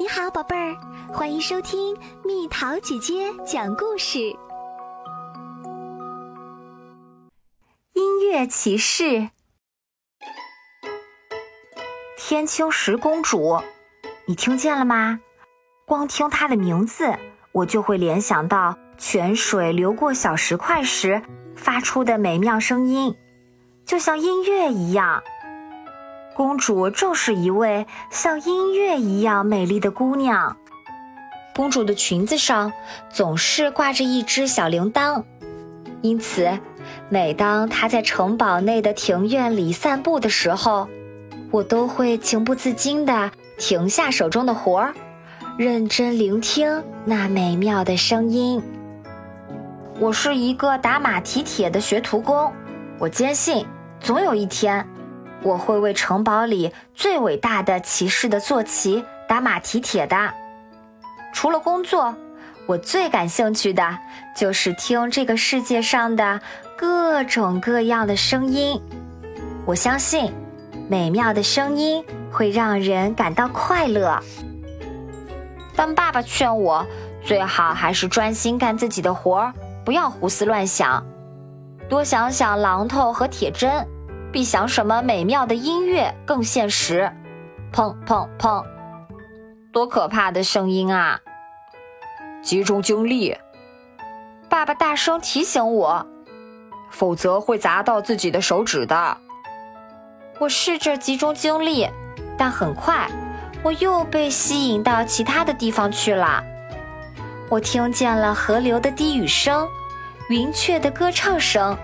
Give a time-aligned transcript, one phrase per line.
[0.00, 0.76] 你好，宝贝儿，
[1.12, 4.20] 欢迎收听蜜桃姐姐讲故事。
[7.94, 9.28] 音乐骑士，
[12.16, 13.60] 天青石公主，
[14.24, 15.18] 你听见了吗？
[15.84, 17.12] 光听她的名字，
[17.50, 21.20] 我就会联想到泉水流过小石块时
[21.56, 23.16] 发出的美妙声音，
[23.84, 25.20] 就像音乐一样。
[26.38, 30.56] 公主正是一位像音乐一样美丽的姑娘。
[31.56, 32.72] 公主的裙子上
[33.10, 35.24] 总是挂着一只小铃铛，
[36.00, 36.56] 因此，
[37.08, 40.88] 每当她在城堡内的庭院里散步的时候，
[41.50, 44.94] 我都会情不自禁地停下手中的活儿，
[45.56, 48.62] 认真聆听那美妙的声音。
[49.98, 52.52] 我是一个打马蹄铁的学徒工，
[53.00, 53.66] 我坚信
[53.98, 54.88] 总有一天。
[55.42, 60.34] 我会为城堡里最伟大的骑士的坐骑打马蹄铁的。
[61.32, 62.14] 除了工作，
[62.66, 63.98] 我最感兴趣的
[64.36, 66.40] 就是听这个世界上的
[66.76, 68.80] 各种各样的声音。
[69.64, 70.32] 我相信，
[70.88, 74.18] 美妙的声音会让人感到快乐。
[75.76, 76.84] 但爸爸劝我，
[77.22, 81.06] 最好还是专心干自己的活儿，不要胡思乱想，
[81.88, 83.86] 多想想榔头和铁针。
[84.30, 87.10] 比想什么美妙的音乐更现实，
[87.72, 88.64] 砰砰砰！
[89.72, 91.18] 多可怕的声音啊！
[92.42, 93.36] 集中精力，
[94.48, 96.06] 爸爸大声提醒我，
[96.90, 99.16] 否则会砸到自己的手指的。
[100.38, 101.88] 我试着集中精力，
[102.36, 103.08] 但很快
[103.62, 106.44] 我又被吸引到其他的地方去了。
[107.48, 109.66] 我听见了河流的低语声，
[110.28, 111.76] 云雀的歌唱声。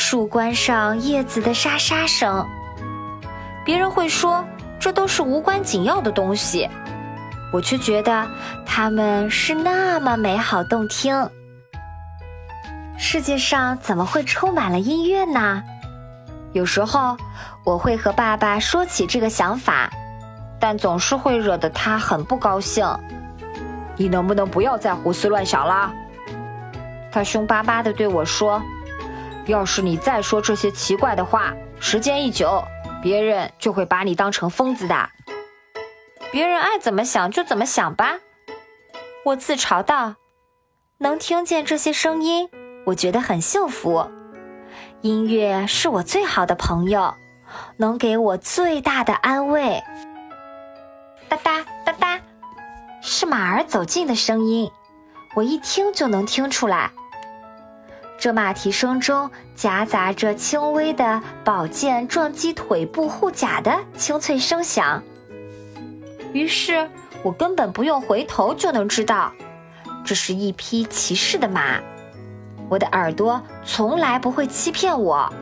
[0.00, 2.48] 树冠上叶子的沙沙声，
[3.66, 4.42] 别人会说
[4.80, 6.66] 这都是无关紧要的东西，
[7.52, 8.26] 我却觉得
[8.64, 11.28] 它们是那么美好动听。
[12.96, 15.62] 世界上怎么会充满了音乐呢？
[16.54, 17.14] 有时候
[17.62, 19.90] 我会和爸爸说起这个想法，
[20.58, 22.88] 但总是会惹得他很不高兴。
[23.96, 25.92] 你能不能不要再胡思乱想啦？
[27.12, 28.62] 他凶巴巴地对我说。
[29.50, 32.64] 要是你再说这些奇怪的话，时间一久，
[33.02, 35.10] 别人就会把你当成疯子的。
[36.32, 38.20] 别人爱怎么想就怎么想吧，
[39.24, 40.14] 我自嘲道。
[40.98, 42.48] 能听见这些声音，
[42.86, 44.08] 我觉得很幸福。
[45.00, 47.14] 音乐是我最好的朋友，
[47.76, 49.82] 能给我最大的安慰。
[51.28, 52.20] 哒哒哒哒，
[53.00, 54.70] 是马儿走近的声音，
[55.34, 56.90] 我一听就能听出来。
[58.20, 65.02] 这马蹄声中夹杂着轻微的宝剑撞击腿部护甲的清脆声响，
[66.34, 66.86] 于是
[67.22, 69.32] 我根本不用回头就能知道，
[70.04, 71.80] 这是一匹骑士的马。
[72.68, 75.32] 我的耳朵从来不会欺骗我。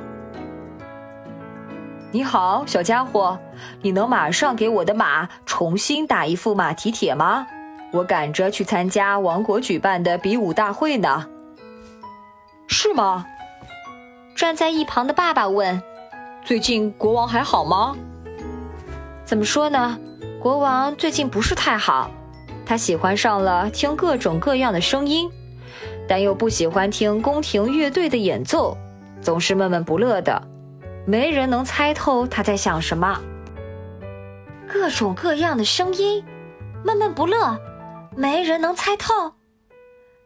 [2.13, 3.37] 你好，小家伙，
[3.83, 7.45] 你能马上给我的马重新打一副马蹄铁吗？
[7.91, 11.27] 我赶着去参加王国举办的比武大会呢。
[12.81, 13.27] 是吗？
[14.37, 15.83] 站在一旁的爸爸问
[16.47, 17.97] ：“最近国王还好吗？”
[19.27, 19.99] 怎么说呢？
[20.41, 22.09] 国王最近不是太好。
[22.65, 25.29] 他喜欢上了听各种各样的声音，
[26.09, 28.79] 但又不喜欢听宫廷乐队的演奏，
[29.21, 30.41] 总是闷闷不乐的。
[31.05, 33.21] 没人能猜透他在想什么。
[34.69, 36.25] 各种各样的声音，
[36.85, 37.59] 闷闷不乐，
[38.17, 39.33] 没人能猜透。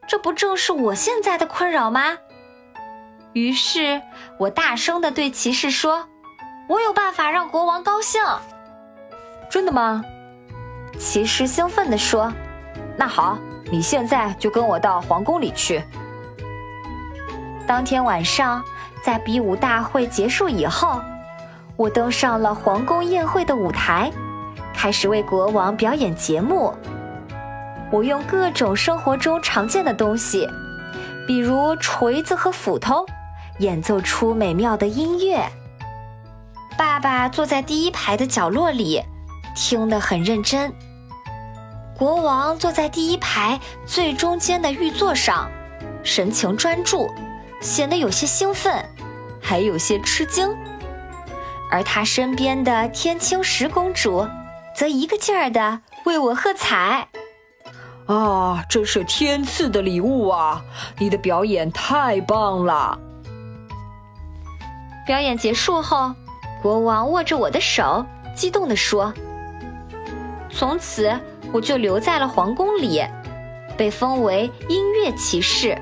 [0.07, 2.19] 这不正是我现在的困扰吗？
[3.32, 4.03] 于是
[4.38, 6.06] 我大声的对骑士说
[6.69, 8.20] ：“我有办法让国王高兴。”
[9.50, 10.03] 真的吗？
[10.98, 12.32] 骑士兴奋地说
[12.97, 13.38] ：“那好，
[13.70, 15.82] 你现在就跟我到皇宫里去。”
[17.66, 18.62] 当天晚上，
[19.03, 21.00] 在比武大会结束以后，
[21.76, 24.12] 我登上了皇宫宴会的舞台，
[24.75, 26.75] 开始为国王表演节目。
[27.90, 30.46] 我用各种生活中常见的东西，
[31.26, 33.06] 比如锤子和斧头。
[33.58, 35.44] 演奏出美妙的音乐。
[36.78, 39.02] 爸爸坐在第一排的角落里，
[39.54, 40.72] 听得很认真。
[41.96, 45.50] 国王坐在第一排最中间的玉座上，
[46.02, 47.08] 神情专注，
[47.60, 48.84] 显得有些兴奋，
[49.40, 50.52] 还有些吃惊。
[51.70, 54.26] 而他身边的天青石公主，
[54.75, 57.08] 则一个劲儿的为我喝彩。
[58.06, 60.64] 啊，真是天赐的礼物啊！
[60.99, 62.99] 你的表演太棒了。
[65.06, 66.14] 表演结束后，
[66.62, 68.04] 国王握着我的手，
[68.37, 69.12] 激动地说
[70.50, 71.12] ：“从此，
[71.52, 73.04] 我就留在了皇宫里，
[73.76, 75.76] 被封为音乐骑士，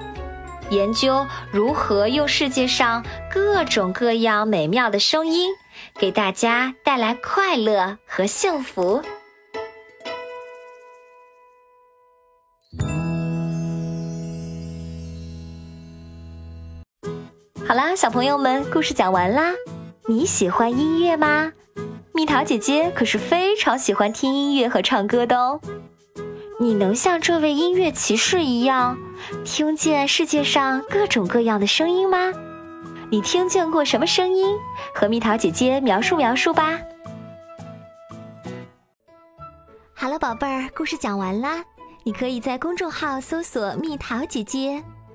[0.71, 5.51] 研究如何用世界上各种各样美妙的声音，
[5.99, 9.03] 给大家带来快乐和幸福。
[17.71, 19.53] 好啦，小朋友们，故事讲完啦。
[20.09, 21.53] 你喜欢音乐吗？
[22.13, 25.61] 蜜桃姐姐可是非常喜欢听音乐和唱歌的哦。
[26.59, 28.99] 你能像这位音乐骑士一样，
[29.45, 32.33] 听见世界上各种各样的声音吗？
[33.09, 34.57] 你听见过什么声音？
[34.93, 36.77] 和蜜桃姐姐描述描述吧。
[39.95, 41.65] 好了，宝贝儿，故事讲完啦。
[42.03, 44.83] 你可以在公众号搜索“蜜桃姐姐”。